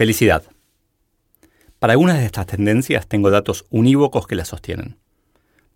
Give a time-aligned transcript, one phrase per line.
[0.00, 0.44] Felicidad.
[1.78, 4.96] Para algunas de estas tendencias tengo datos unívocos que las sostienen.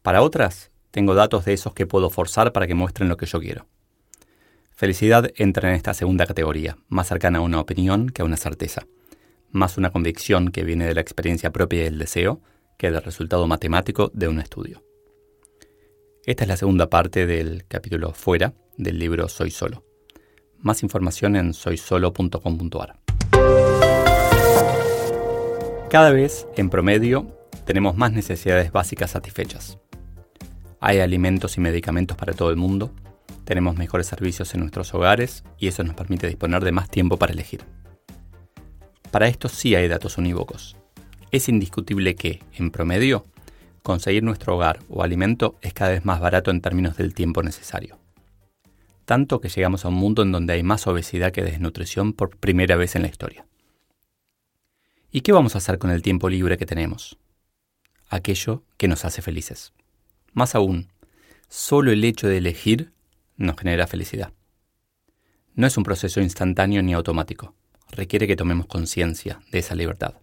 [0.01, 3.39] Para otras, tengo datos de esos que puedo forzar para que muestren lo que yo
[3.39, 3.67] quiero.
[4.71, 8.87] Felicidad entra en esta segunda categoría, más cercana a una opinión que a una certeza,
[9.51, 12.41] más una convicción que viene de la experiencia propia y del deseo
[12.79, 14.83] que del resultado matemático de un estudio.
[16.25, 19.85] Esta es la segunda parte del capítulo Fuera del libro Soy Solo.
[20.61, 23.05] Más información en soysolo.com.ar.
[25.95, 29.79] Cada vez, en promedio, tenemos más necesidades básicas satisfechas.
[30.81, 32.93] Hay alimentos y medicamentos para todo el mundo,
[33.45, 37.33] tenemos mejores servicios en nuestros hogares y eso nos permite disponer de más tiempo para
[37.33, 37.61] elegir.
[39.13, 40.77] Para esto sí hay datos unívocos.
[41.31, 43.27] Es indiscutible que, en promedio,
[43.85, 48.01] conseguir nuestro hogar o alimento es cada vez más barato en términos del tiempo necesario.
[49.05, 52.75] Tanto que llegamos a un mundo en donde hay más obesidad que desnutrición por primera
[52.75, 53.47] vez en la historia.
[55.17, 57.17] ¿Y qué vamos a hacer con el tiempo libre que tenemos?
[58.09, 59.73] Aquello que nos hace felices.
[60.33, 60.89] Más aún,
[61.49, 62.91] solo el hecho de elegir
[63.37, 64.33] nos genera felicidad.
[65.55, 67.55] No es un proceso instantáneo ni automático.
[67.93, 70.15] Requiere que tomemos conciencia de esa libertad.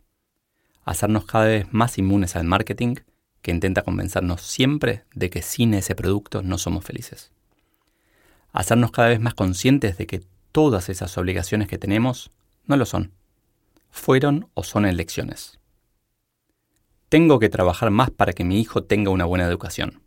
[0.84, 2.96] Hacernos cada vez más inmunes al marketing
[3.42, 7.32] que intenta convencernos siempre de que sin ese producto no somos felices.
[8.52, 12.30] Hacernos cada vez más conscientes de que todas esas obligaciones que tenemos
[12.66, 13.14] no lo son.
[13.92, 15.60] Fueron o son elecciones.
[17.10, 20.02] Tengo que trabajar más para que mi hijo tenga una buena educación.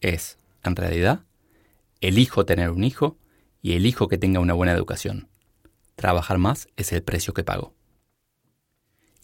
[0.00, 1.24] Es, en realidad,
[2.00, 3.16] elijo tener un hijo
[3.60, 5.28] y elijo que tenga una buena educación.
[5.94, 7.74] Trabajar más es el precio que pago.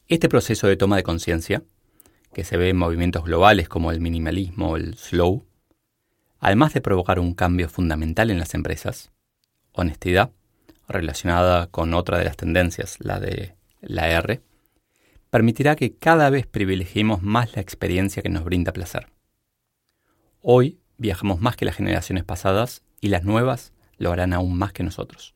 [0.07, 1.65] Este proceso de toma de conciencia
[2.33, 5.45] que se ve en movimientos globales como el minimalismo o el slow,
[6.39, 9.11] además de provocar un cambio fundamental en las empresas,
[9.73, 10.31] honestidad,
[10.87, 14.41] relacionada con otra de las tendencias, la de la R,
[15.31, 19.09] permitirá que cada vez privilegiemos más la experiencia que nos brinda placer.
[20.41, 24.83] Hoy viajamos más que las generaciones pasadas y las nuevas lo harán aún más que
[24.83, 25.35] nosotros.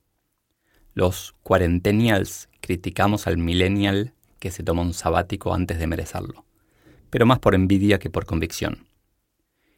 [0.95, 6.45] Los cuarentenials criticamos al millennial que se toma un sabático antes de merecerlo
[7.13, 8.87] pero más por envidia que por convicción.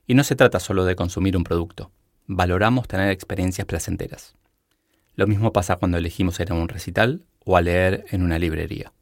[0.06, 1.90] Y no se trata solo de consumir un producto,
[2.28, 4.36] valoramos tener experiencias placenteras.
[5.16, 8.92] Lo mismo pasa cuando elegimos ir a un recital o a leer en una librería.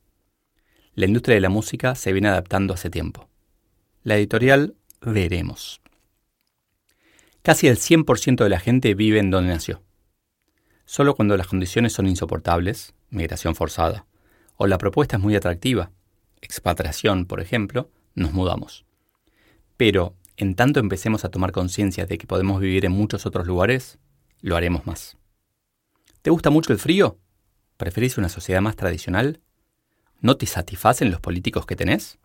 [0.95, 3.29] La industria de la música se viene adaptando hace tiempo.
[4.03, 5.81] La editorial veremos.
[7.43, 9.83] Casi el 100% de la gente vive en donde nació.
[10.85, 14.07] Solo cuando las condiciones son insoportables, migración forzada,
[14.57, 15.91] o la propuesta es muy atractiva,
[16.41, 18.85] expatriación, por ejemplo, nos mudamos.
[19.77, 23.99] Pero, en tanto empecemos a tomar conciencia de que podemos vivir en muchos otros lugares,
[24.41, 25.17] lo haremos más.
[26.21, 27.19] ¿Te gusta mucho el frío?
[27.83, 29.41] ¿Preferís una sociedad más tradicional?
[30.21, 32.21] ¿No te satisfacen los políticos que tenés?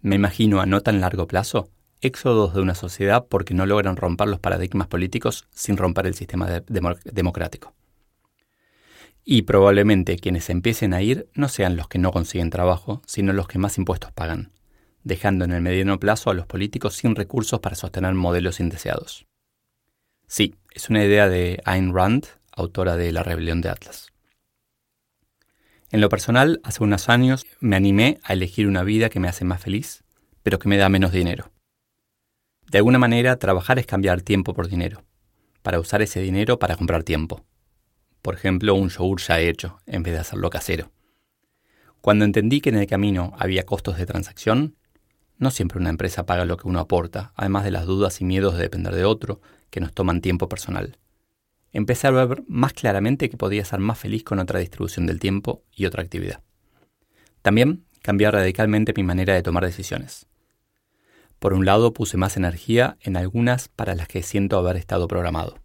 [0.00, 1.70] Me imagino a no tan largo plazo
[2.00, 6.48] éxodos de una sociedad porque no logran romper los paradigmas políticos sin romper el sistema
[7.04, 7.72] democrático.
[9.24, 13.46] Y probablemente quienes empiecen a ir no sean los que no consiguen trabajo, sino los
[13.46, 14.50] que más impuestos pagan,
[15.04, 19.24] dejando en el mediano plazo a los políticos sin recursos para sostener modelos indeseados.
[20.26, 24.13] Sí, es una idea de Ayn Rand, autora de La rebelión de Atlas.
[25.94, 29.44] En lo personal, hace unos años me animé a elegir una vida que me hace
[29.44, 30.02] más feliz,
[30.42, 31.52] pero que me da menos dinero.
[32.68, 35.04] De alguna manera, trabajar es cambiar tiempo por dinero,
[35.62, 37.44] para usar ese dinero para comprar tiempo.
[38.22, 40.90] Por ejemplo, un yogur ya hecho, en vez de hacerlo casero.
[42.00, 44.74] Cuando entendí que en el camino había costos de transacción,
[45.38, 48.54] no siempre una empresa paga lo que uno aporta, además de las dudas y miedos
[48.54, 50.98] de depender de otro, que nos toman tiempo personal.
[51.74, 55.64] Empecé a ver más claramente que podía ser más feliz con otra distribución del tiempo
[55.72, 56.40] y otra actividad.
[57.42, 60.28] También cambié radicalmente mi manera de tomar decisiones.
[61.40, 65.58] Por un lado, puse más energía en algunas para las que siento haber estado programado.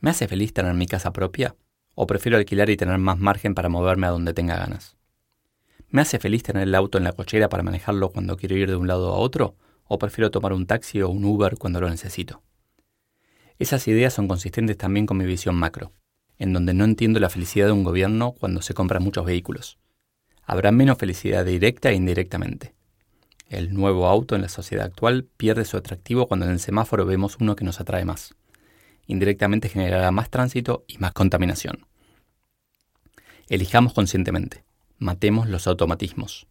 [0.00, 1.54] ¿Me hace feliz tener mi casa propia?
[1.94, 4.96] ¿O prefiero alquilar y tener más margen para moverme a donde tenga ganas?
[5.90, 8.76] ¿Me hace feliz tener el auto en la cochera para manejarlo cuando quiero ir de
[8.76, 9.54] un lado a otro?
[9.84, 12.42] ¿O prefiero tomar un taxi o un Uber cuando lo necesito?
[13.58, 15.92] Esas ideas son consistentes también con mi visión macro.
[16.38, 19.78] en donde no entiendo la felicidad de un gobierno cuando se compran muchos vehículos.
[20.44, 22.74] Habrá menos felicidad directa e indirectamente.
[23.48, 27.38] El nuevo auto en la sociedad actual pierde su atractivo cuando en el semáforo vemos
[27.40, 28.34] uno que nos atrae más.
[29.06, 31.86] Indirectamente generará más tránsito y más contaminación.
[33.48, 34.64] Elijamos conscientemente.
[34.98, 36.46] Matemos los automatismos.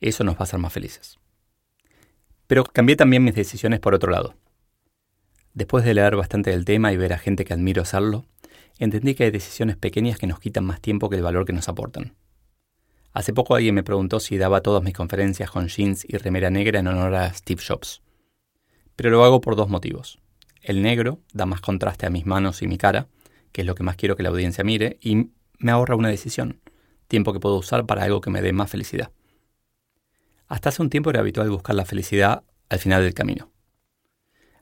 [0.00, 1.18] Eso nos va a hacer más felices.
[2.46, 4.34] Pero cambié también mis decisiones por otro lado.
[5.58, 8.24] Después de leer bastante del tema y ver a gente que admiro hacerlo,
[8.78, 11.68] entendí que hay decisiones pequeñas que nos quitan más tiempo que el valor que nos
[11.68, 12.14] aportan.
[13.12, 16.78] Hace poco alguien me preguntó si daba todas mis conferencias con jeans y remera negra
[16.78, 18.02] en honor a Steve Jobs.
[18.94, 20.20] Pero lo hago por dos motivos.
[20.62, 23.08] El negro da más contraste a mis manos y mi cara,
[23.50, 26.60] que es lo que más quiero que la audiencia mire, y me ahorra una decisión,
[27.08, 29.10] tiempo que puedo usar para algo que me dé más felicidad.
[30.46, 33.50] Hasta hace un tiempo era habitual buscar la felicidad al final del camino.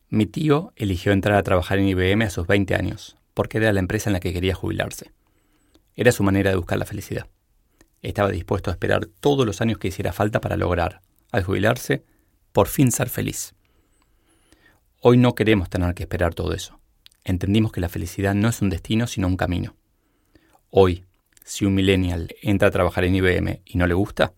[0.08, 3.80] Mi tío eligió entrar a trabajar en IBM a sus 20 años, porque era la
[3.80, 5.10] empresa en la que quería jubilarse.
[5.96, 7.26] Era su manera de buscar la felicidad.
[8.02, 11.00] Estaba dispuesto a esperar todos los años que hiciera falta para lograr,
[11.32, 12.04] al jubilarse,
[12.52, 13.54] por fin ser feliz.
[15.00, 16.78] Hoy no queremos tener que esperar todo eso.
[17.24, 19.74] Entendimos que la felicidad no es un destino, sino un camino.
[20.70, 21.04] Hoy,
[21.44, 24.34] si un millennial entra a trabajar en IBM y no le gusta,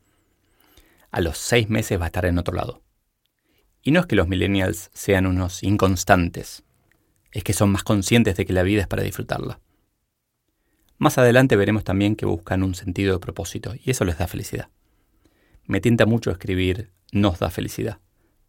[1.11, 2.83] a los seis meses va a estar en otro lado.
[3.83, 6.65] Y no es que los millennials sean unos inconstantes,
[7.33, 9.61] es que son más conscientes de que la vida es para disfrutarla.
[10.99, 14.69] Más adelante veremos también que buscan un sentido de propósito y eso les da felicidad.
[15.65, 18.01] Me tienta mucho escribir nos da felicidad,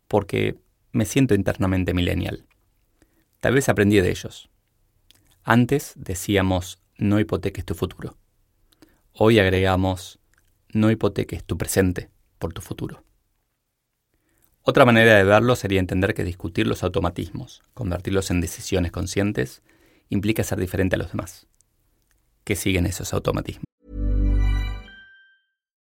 [0.08, 0.58] porque
[0.92, 2.46] me siento internamente millennial.
[3.40, 4.50] Tal vez aprendí de ellos.
[5.44, 8.18] Antes decíamos no hipoteques tu futuro.
[9.14, 10.20] Hoy agregamos
[10.74, 13.04] no hipoteques tu presente por tu futuro.
[14.64, 19.64] Otra manera de verlo sería entender que discutir los automatismos, convertirlos en decisiones conscientes,
[20.10, 21.48] implica ser diferente a los demás.
[22.44, 23.69] que siguen esos automatismos.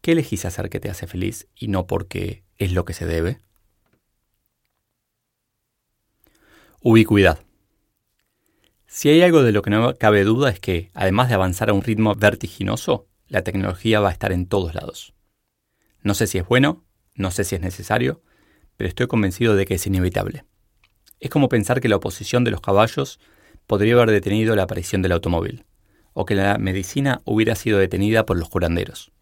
[0.00, 3.38] ¿Qué elegís hacer que te hace feliz y no porque es lo que se debe?
[6.80, 7.40] Ubicuidad.
[8.86, 11.74] Si hay algo de lo que no cabe duda es que, además de avanzar a
[11.74, 15.12] un ritmo vertiginoso, la tecnología va a estar en todos lados.
[16.02, 16.82] No sé si es bueno,
[17.14, 18.22] no sé si es necesario,
[18.78, 20.44] pero estoy convencido de que es inevitable.
[21.20, 23.20] Es como pensar que la oposición de los caballos
[23.66, 25.66] podría haber detenido la aparición del automóvil,
[26.14, 29.12] o que la medicina hubiera sido detenida por los curanderos.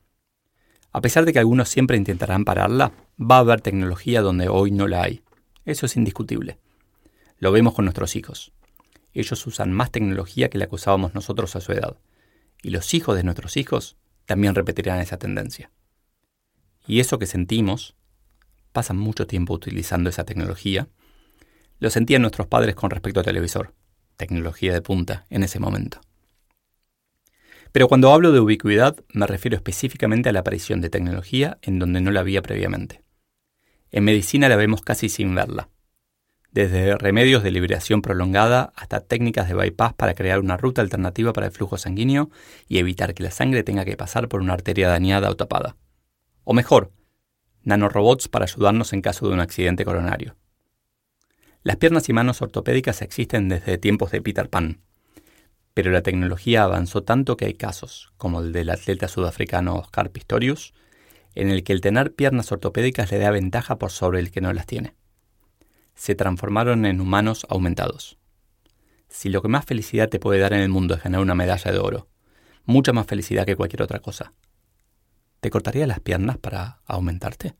[0.98, 2.90] A pesar de que algunos siempre intentarán pararla,
[3.20, 5.22] va a haber tecnología donde hoy no la hay.
[5.64, 6.58] Eso es indiscutible.
[7.38, 8.50] Lo vemos con nuestros hijos.
[9.14, 11.96] Ellos usan más tecnología que la que usábamos nosotros a su edad.
[12.64, 15.70] Y los hijos de nuestros hijos también repetirán esa tendencia.
[16.84, 17.94] Y eso que sentimos,
[18.72, 20.88] pasan mucho tiempo utilizando esa tecnología,
[21.78, 23.72] lo sentían nuestros padres con respecto al televisor,
[24.16, 26.00] tecnología de punta en ese momento.
[27.72, 32.00] Pero cuando hablo de ubicuidad me refiero específicamente a la aparición de tecnología en donde
[32.00, 33.02] no la había previamente.
[33.90, 35.68] En medicina la vemos casi sin verla.
[36.50, 41.46] Desde remedios de liberación prolongada hasta técnicas de bypass para crear una ruta alternativa para
[41.46, 42.30] el flujo sanguíneo
[42.68, 45.76] y evitar que la sangre tenga que pasar por una arteria dañada o tapada.
[46.44, 46.90] O mejor,
[47.64, 50.36] nanorobots para ayudarnos en caso de un accidente coronario.
[51.62, 54.80] Las piernas y manos ortopédicas existen desde tiempos de Peter Pan,
[55.78, 60.74] pero la tecnología avanzó tanto que hay casos, como el del atleta sudafricano Oscar Pistorius,
[61.36, 64.52] en el que el tener piernas ortopédicas le da ventaja por sobre el que no
[64.52, 64.96] las tiene.
[65.94, 68.18] Se transformaron en humanos aumentados.
[69.08, 71.70] Si lo que más felicidad te puede dar en el mundo es ganar una medalla
[71.70, 72.08] de oro,
[72.64, 74.32] mucha más felicidad que cualquier otra cosa,
[75.38, 77.54] ¿te cortaría las piernas para aumentarte?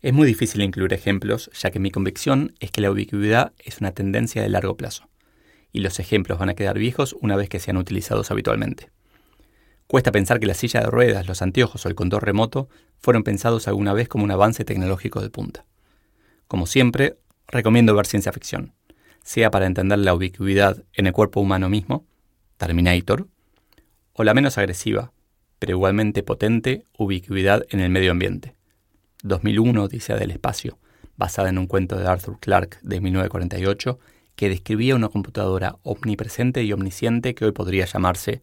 [0.00, 3.90] Es muy difícil incluir ejemplos, ya que mi convicción es que la ubicuidad es una
[3.90, 5.08] tendencia de largo plazo,
[5.72, 8.90] y los ejemplos van a quedar viejos una vez que sean utilizados habitualmente.
[9.86, 13.68] Cuesta pensar que la silla de ruedas, los anteojos o el control remoto fueron pensados
[13.68, 15.66] alguna vez como un avance tecnológico de punta.
[16.46, 18.72] Como siempre, recomiendo ver ciencia ficción,
[19.22, 22.06] sea para entender la ubicuidad en el cuerpo humano mismo,
[22.56, 23.28] Terminator,
[24.12, 25.12] o la menos agresiva,
[25.58, 28.54] pero igualmente potente, ubicuidad en el medio ambiente.
[29.22, 30.78] 2001, Odisea del Espacio,
[31.16, 33.98] basada en un cuento de Arthur Clarke de 1948,
[34.36, 38.42] que describía una computadora omnipresente y omnisciente que hoy podría llamarse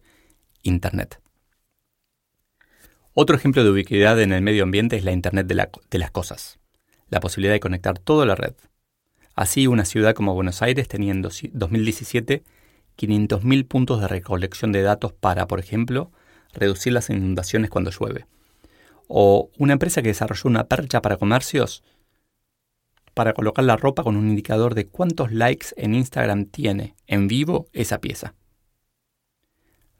[0.62, 1.20] Internet.
[3.12, 6.58] Otro ejemplo de ubicuidad en el medio ambiente es la Internet de, de, las Cosas,
[7.08, 8.54] la posibilidad de conectar toda la red.
[9.34, 12.44] Así, una ciudad como Buenos Aires tenía en 2017
[12.96, 16.12] 500.000 puntos de recolección de datos para, por ejemplo,
[16.52, 18.26] reducir las inundaciones cuando llueve.
[19.08, 21.82] O una empresa que desarrolló una percha para comercios
[23.14, 27.66] para colocar la ropa con un indicador de cuántos likes en Instagram tiene en vivo
[27.72, 28.34] esa pieza.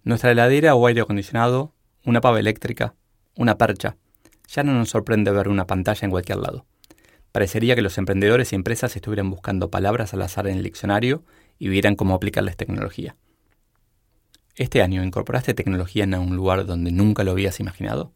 [0.03, 1.75] Nuestra heladera o aire acondicionado,
[2.05, 2.95] una pava eléctrica,
[3.37, 3.97] una percha.
[4.49, 6.67] Ya no nos sorprende ver una pantalla en cualquier lado.
[7.33, 11.25] Parecería que los emprendedores y empresas estuvieran buscando palabras al azar en el diccionario
[11.59, 13.17] y vieran cómo aplicarles tecnología.
[14.57, 18.13] ¿Este año incorporaste tecnología en un lugar donde nunca lo habías imaginado?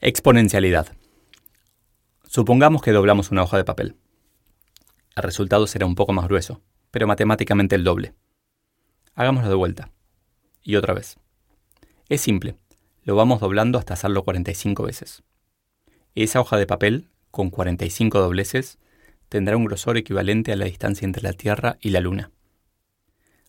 [0.00, 0.96] Exponencialidad.
[2.32, 3.96] Supongamos que doblamos una hoja de papel.
[5.16, 8.14] El resultado será un poco más grueso, pero matemáticamente el doble.
[9.16, 9.90] Hagámoslo de vuelta.
[10.62, 11.16] Y otra vez.
[12.08, 12.54] Es simple.
[13.02, 15.24] Lo vamos doblando hasta hacerlo 45 veces.
[16.14, 18.78] Esa hoja de papel, con 45 dobleces,
[19.28, 22.30] tendrá un grosor equivalente a la distancia entre la Tierra y la Luna.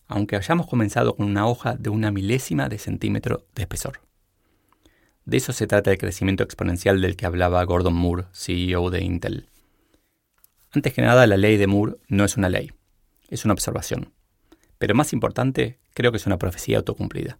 [0.08, 4.00] Aunque hayamos comenzado con una hoja de una milésima de centímetro de espesor.
[5.24, 9.48] De eso se trata el crecimiento exponencial del que hablaba Gordon Moore, CEO de Intel.
[10.72, 12.72] Antes que nada, la ley de Moore no es una ley,
[13.28, 14.12] es una observación.
[14.78, 17.38] Pero más importante, creo que es una profecía autocumplida.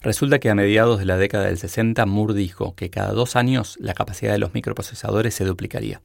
[0.00, 3.76] Resulta que a mediados de la década del 60 Moore dijo que cada dos años
[3.80, 6.02] la capacidad de los microprocesadores se duplicaría.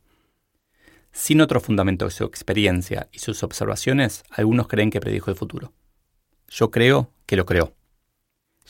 [1.11, 5.73] Sin otro fundamento que su experiencia y sus observaciones, algunos creen que predijo el futuro.
[6.47, 7.73] Yo creo que lo creó.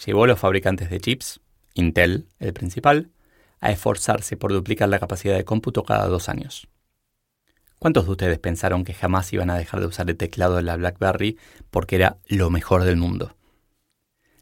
[0.05, 1.41] Llevó a los fabricantes de chips,
[1.73, 3.09] Intel, el principal,
[3.59, 6.69] a esforzarse por duplicar la capacidad de cómputo cada dos años.
[7.79, 10.77] ¿Cuántos de ustedes pensaron que jamás iban a dejar de usar el teclado de la
[10.77, 11.37] BlackBerry
[11.69, 13.35] porque era lo mejor del mundo?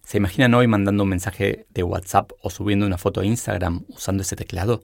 [0.03, 4.21] ¿Se imaginan hoy mandando un mensaje de WhatsApp o subiendo una foto a Instagram usando
[4.21, 4.83] ese teclado?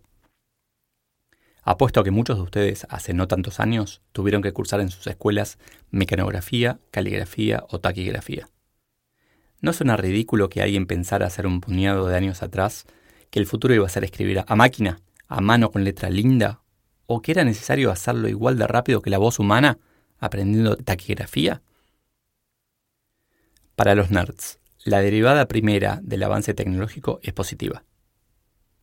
[1.61, 5.07] Apuesto a que muchos de ustedes hace no tantos años tuvieron que cursar en sus
[5.07, 5.59] escuelas
[5.91, 8.49] mecanografía, caligrafía o taquigrafía.
[9.63, 12.85] ¿No suena ridículo que alguien pensara hacer un puñado de años atrás
[13.29, 16.59] que el futuro iba a ser escribir a máquina, a mano con letra linda,
[17.05, 19.79] o que era necesario hacerlo igual de rápido que la voz humana
[20.19, 21.61] aprendiendo taquigrafía?
[23.77, 27.85] Para los nerds, la derivada primera del avance tecnológico es positiva,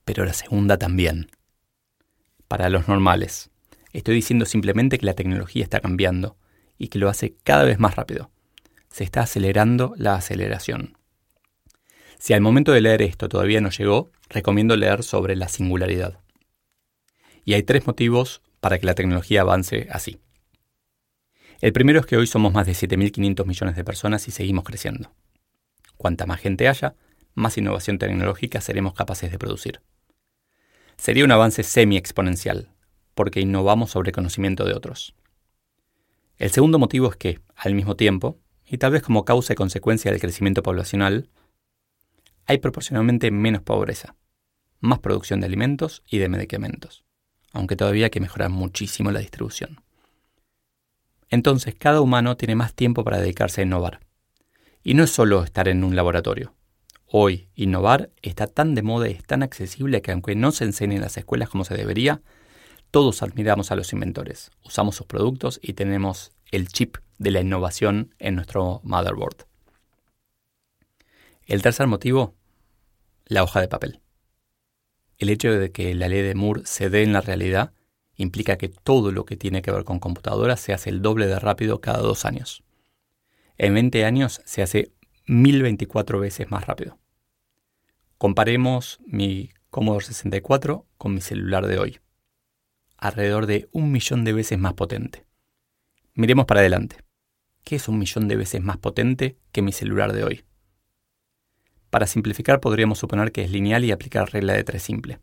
[0.06, 1.30] pero la segunda también
[2.48, 3.50] para los normales.
[3.92, 6.38] Estoy diciendo simplemente que la tecnología está cambiando
[6.78, 8.30] y que lo hace cada vez más rápido.
[8.90, 10.96] Se está acelerando la aceleración.
[12.18, 16.18] Si al momento de leer esto todavía no llegó, recomiendo leer sobre la singularidad.
[17.44, 20.20] Y hay tres motivos para que la tecnología avance así.
[21.60, 25.12] El primero es que hoy somos más de 7.500 millones de personas y seguimos creciendo.
[25.96, 26.94] Cuanta más gente haya,
[27.34, 29.80] más innovación tecnológica seremos capaces de producir
[31.00, 32.68] sería un avance semi-exponencial,
[33.14, 35.14] porque innovamos sobre conocimiento de otros.
[36.36, 38.38] El segundo motivo es que, al mismo tiempo,
[38.70, 41.28] y tal vez como causa y consecuencia del crecimiento poblacional,
[42.46, 44.16] hay proporcionalmente menos pobreza,
[44.78, 47.04] más producción de alimentos y de medicamentos,
[47.52, 49.82] aunque todavía hay que mejorar muchísimo la distribución.
[51.28, 54.00] Entonces, cada humano tiene más tiempo para dedicarse a innovar.
[54.82, 56.54] Y no es solo estar en un laboratorio,
[57.12, 60.94] Hoy, innovar está tan de moda y es tan accesible que aunque no se enseñe
[60.94, 62.22] en las escuelas como se debería,
[62.92, 68.14] todos admiramos a los inventores, usamos sus productos y tenemos el chip de la innovación
[68.18, 69.46] en nuestro motherboard.
[71.44, 72.34] El tercer motivo,
[73.26, 74.00] la hoja de papel.
[75.18, 77.74] El hecho de que la ley de Moore se dé en la realidad
[78.16, 81.38] implica que todo lo que tiene que ver con computadoras se hace el doble de
[81.38, 82.64] rápido cada dos años.
[83.58, 84.94] En 20 años se hace
[85.26, 86.98] 1024 veces más rápido.
[88.16, 92.00] Comparemos mi Commodore 64 con mi celular de hoy.
[92.96, 95.26] Alrededor de un millón de veces más potente.
[96.14, 97.09] Miremos para adelante.
[97.64, 100.44] ¿Qué es un millón de veces más potente que mi celular de hoy?
[101.90, 105.18] Para simplificar podríamos suponer que es lineal y aplicar regla de tres simple.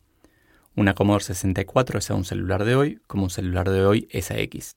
[0.75, 4.31] Una Commodore 64 es a un celular de hoy como un celular de hoy es
[4.31, 4.73] a X.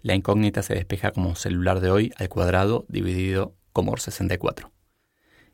[0.00, 4.70] La incógnita se despeja como un celular de hoy al cuadrado dividido Commodore 64.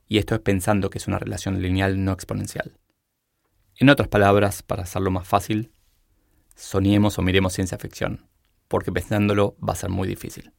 [0.07, 2.77] Y esto es pensando que es una relación lineal no exponencial.
[3.77, 5.73] En otras palabras, para hacerlo más fácil,
[6.55, 8.29] soñemos o miremos ciencia ficción,
[8.69, 10.53] porque pensándolo va a ser muy difícil.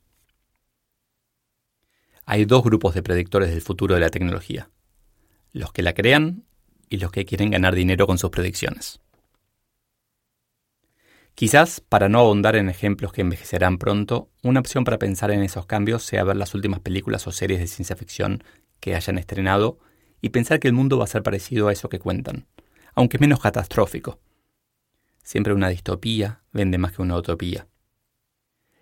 [2.28, 4.72] Hay dos grupos de predictores del futuro de la tecnología,
[5.52, 6.44] los que la crean
[6.90, 9.00] y los que quieren ganar dinero con sus predicciones.
[11.36, 15.68] Quizás, para no abundar en ejemplos que envejecerán pronto, una opción para pensar en esos
[15.68, 18.44] cambios sea ver las últimas películas o series de ciencia ficción
[18.80, 19.78] que hayan estrenado
[20.20, 22.48] y pensar que el mundo va a ser parecido a eso que cuentan,
[22.96, 24.20] aunque menos catastrófico.
[25.24, 27.68] Siempre una distopía vende más que una utopía.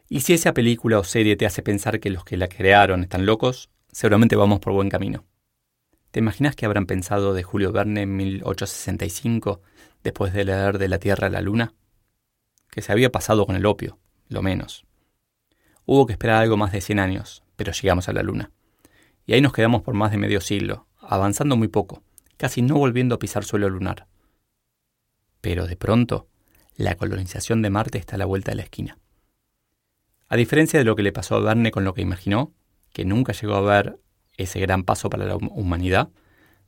[0.10, 3.26] Y si esa película o serie te hace pensar que los que la crearon están
[3.26, 5.26] locos, seguramente vamos por buen camino.
[6.12, 9.62] ¿Te imaginas que habrán pensado de Julio Verne en 1865,
[10.04, 11.74] después de leer De la Tierra a la Luna?
[12.70, 14.86] Que se había pasado con el opio, lo menos.
[15.86, 18.52] Hubo que esperar algo más de 100 años, pero llegamos a la Luna.
[19.26, 22.04] Y ahí nos quedamos por más de medio siglo, avanzando muy poco,
[22.38, 24.08] casi no volviendo a pisar suelo lunar.
[25.42, 26.28] Pero de pronto,
[26.76, 28.98] la colonización de Marte está a la vuelta de la esquina.
[30.30, 32.54] A diferencia de lo que le pasó a Verne con lo que imaginó,
[32.92, 34.00] que nunca llegó a ver
[34.38, 36.10] ese gran paso para la humanidad,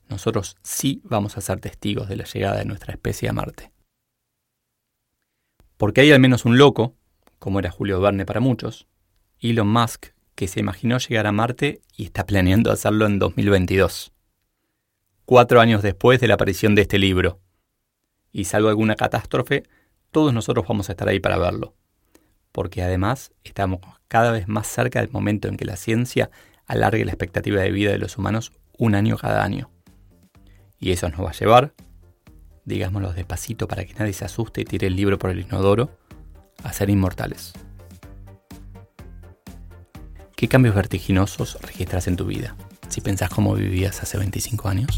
[0.10, 3.72] nosotros sí vamos a ser testigos de la llegada de nuestra especie a Marte.
[5.78, 6.96] Porque hay al menos un loco,
[7.40, 8.88] como era Julio Verne para muchos,
[9.40, 14.14] Elon Musk, que se imaginó llegar a Marte y está planeando hacerlo en 2022,
[15.26, 17.40] cuatro años después de la aparición de este libro.
[18.32, 19.64] Y salvo alguna catástrofe,
[20.12, 21.76] todos nosotros vamos a estar ahí para verlo,
[22.56, 26.32] porque además estamos cada vez más cerca del momento en que la ciencia
[26.68, 29.70] alargue la expectativa de vida de los humanos un año cada año.
[30.80, 31.74] Y eso nos va a llevar,
[32.64, 35.90] digámoslo despacito para que nadie se asuste y tire el libro por el inodoro,
[36.64, 37.52] a ser inmortales.
[40.38, 42.56] ¿Qué cambios vertiginosos registras en tu vida?
[42.88, 44.98] Si pensás cómo vivías hace 25 años.